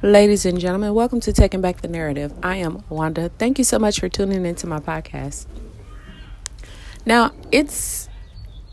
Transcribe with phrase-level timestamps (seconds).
[0.00, 2.32] Ladies and gentlemen, welcome to Taking Back the Narrative.
[2.40, 3.30] I am Wanda.
[3.30, 5.46] Thank you so much for tuning into my podcast.
[7.04, 8.08] Now, it's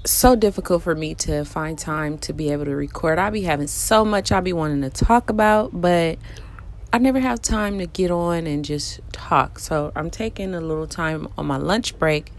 [0.06, 3.18] so difficult for me to find time to be able to record.
[3.18, 6.20] I be having so much I be wanting to talk about, but
[6.94, 9.58] I never have time to get on and just talk.
[9.58, 12.34] So I'm taking a little time on my lunch break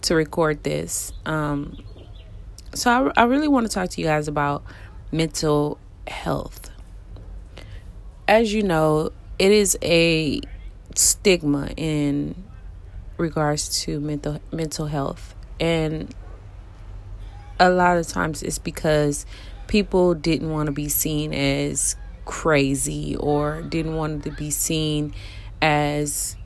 [0.00, 1.12] to record this.
[1.26, 1.76] Um,
[2.74, 4.64] so I, I really want to talk to you guys about
[5.12, 5.76] mental
[6.06, 6.69] health
[8.30, 9.10] as you know,
[9.40, 10.40] it is a
[10.94, 12.44] stigma in
[13.16, 15.34] regards to mental mental health.
[15.58, 16.14] And
[17.58, 19.26] a lot of times it's because
[19.66, 25.12] people didn't want to be seen as crazy or didn't want to be seen
[25.60, 26.36] as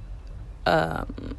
[0.66, 1.36] um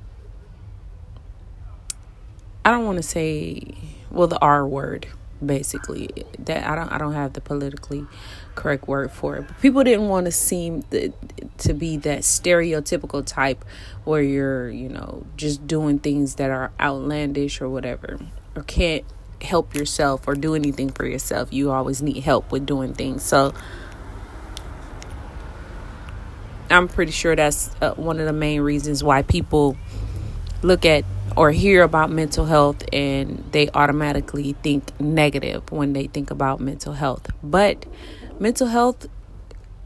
[2.64, 3.76] I don't want to say
[4.12, 5.08] well the R word
[5.44, 8.06] basically that I don't I don't have the politically
[8.56, 9.48] correct word for it.
[9.48, 13.66] But people didn't want to seem to be that stereotypical type
[14.04, 18.20] where you're, you know, just doing things that are outlandish or whatever,
[18.56, 19.04] or can't
[19.42, 21.52] help yourself or do anything for yourself.
[21.52, 23.24] You always need help with doing things.
[23.24, 23.54] So
[26.70, 29.78] I'm pretty sure that's uh, one of the main reasons why people
[30.62, 31.04] look at
[31.36, 36.94] or hear about mental health and they automatically think negative when they think about mental
[36.94, 37.28] health.
[37.44, 37.86] But
[38.38, 39.08] Mental health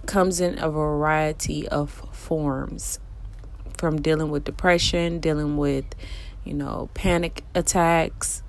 [0.08, 3.00] comes in a variety of forms
[3.78, 5.86] from dealing with depression, dealing with,
[6.44, 8.42] you know, panic attacks,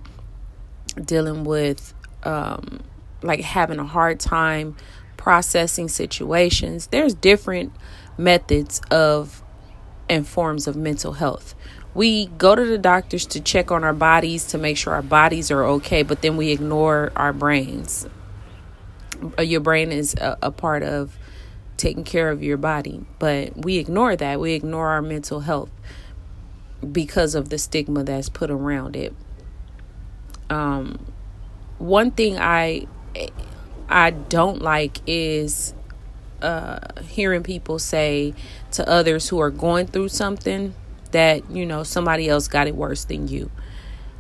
[1.05, 2.81] dealing with um,
[3.23, 4.75] like having a hard time
[5.19, 6.87] processing situations.
[6.87, 7.75] There's different
[8.17, 9.43] methods of
[10.09, 11.55] and forms of mental health.
[11.95, 15.51] We go to the doctors to check on our bodies to make sure our bodies
[15.51, 18.07] are okay, but then we ignore our brains.
[19.39, 21.19] Uh, your brain is a, a part of
[21.77, 23.05] taking care of your body.
[23.19, 24.39] But we ignore that.
[24.39, 25.71] We ignore our mental health
[26.93, 29.15] because of the stigma that's put around it.
[30.49, 30.99] Um,
[31.79, 32.87] one thing I
[33.89, 35.75] I don't like is
[36.43, 38.35] uh, hearing people say
[38.73, 40.75] to others who are going through something
[41.13, 43.51] that you know somebody else got it worse than you.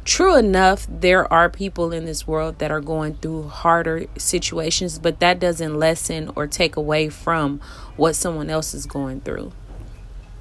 [0.04, 5.20] True enough, there are people in this world that are going through harder situations, but
[5.20, 7.60] that doesn't lessen or take away from
[7.96, 9.52] what someone else is going through.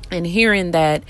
[0.09, 1.03] And hearing that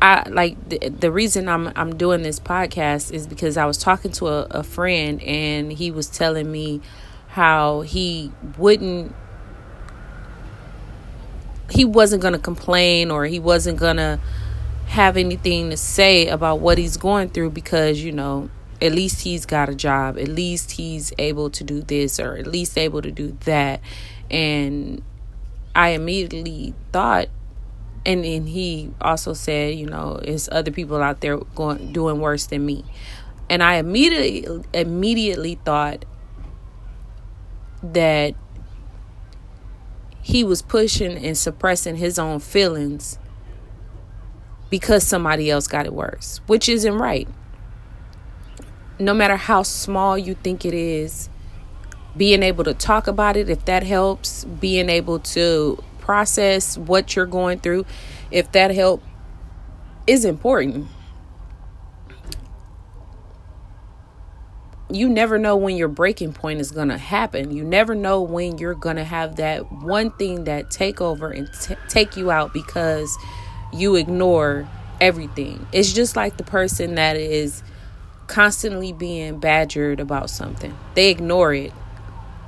[0.00, 4.12] I like the, the reason I'm I'm doing this podcast is because I was talking
[4.12, 6.80] to a, a friend and he was telling me
[7.28, 9.14] how he wouldn't
[11.70, 14.20] he wasn't going to complain or he wasn't going to
[14.86, 18.48] have anything to say about what he's going through because, you know,
[18.80, 20.18] at least he's got a job.
[20.18, 23.80] At least he's able to do this or at least able to do that.
[24.30, 25.02] And
[25.74, 27.28] I immediately thought
[28.06, 32.46] and then he also said, you know, it's other people out there going doing worse
[32.46, 32.84] than me.
[33.50, 36.04] And I immediately immediately thought
[37.82, 38.36] that
[40.26, 43.16] he was pushing and suppressing his own feelings
[44.70, 47.28] because somebody else got it worse, which isn't right.
[48.98, 51.28] No matter how small you think it is,
[52.16, 57.24] being able to talk about it, if that helps, being able to process what you're
[57.24, 57.86] going through,
[58.32, 59.04] if that help
[60.08, 60.88] is important.
[64.90, 67.50] You never know when your breaking point is going to happen.
[67.50, 71.48] You never know when you're going to have that one thing that take over and
[71.60, 73.16] t- take you out because
[73.72, 74.68] you ignore
[75.00, 75.66] everything.
[75.72, 77.64] It's just like the person that is
[78.28, 80.76] constantly being badgered about something.
[80.94, 81.72] They ignore it,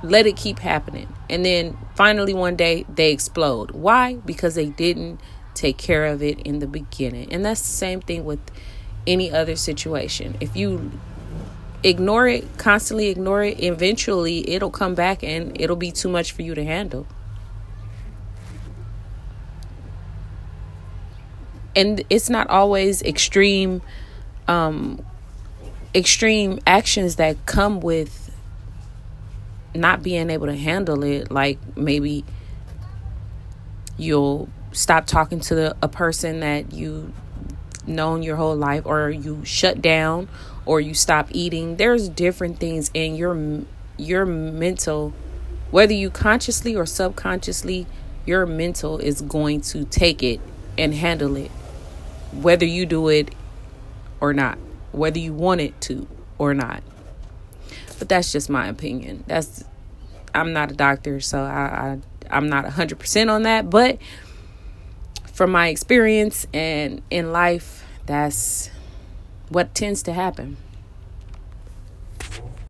[0.01, 1.13] let it keep happening.
[1.29, 3.71] And then finally one day they explode.
[3.71, 4.15] Why?
[4.15, 5.19] Because they didn't
[5.53, 7.33] take care of it in the beginning.
[7.33, 8.39] And that's the same thing with
[9.05, 10.37] any other situation.
[10.39, 10.91] If you
[11.83, 16.41] ignore it, constantly ignore it, eventually it'll come back and it'll be too much for
[16.41, 17.07] you to handle.
[21.75, 23.81] and it's not always extreme
[24.47, 25.03] um
[25.95, 28.35] extreme actions that come with
[29.73, 32.25] not being able to handle it like maybe
[33.97, 37.11] you'll stop talking to the, a person that you
[37.89, 40.27] known your whole life or you shut down
[40.65, 43.63] or you stop eating there's different things in your
[43.97, 45.13] your mental
[45.71, 47.85] whether you consciously or subconsciously
[48.25, 50.39] your mental is going to take it
[50.77, 51.51] and handle it
[52.31, 53.33] whether you do it
[54.19, 54.57] or not,
[54.91, 56.07] whether you want it to
[56.37, 56.83] or not.
[57.97, 59.23] But that's just my opinion.
[59.27, 59.63] That's
[60.33, 61.99] I'm not a doctor, so I
[62.29, 63.97] I'm not 100% on that, but
[65.39, 68.69] from my experience and in life, that's
[69.47, 70.57] what tends to happen.